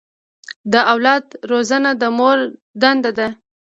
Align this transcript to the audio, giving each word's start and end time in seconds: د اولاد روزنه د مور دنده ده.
د 0.71 0.73
اولاد 0.91 1.25
روزنه 1.51 1.91
د 2.01 2.03
مور 2.17 2.37
دنده 2.81 3.11
ده. 3.17 3.27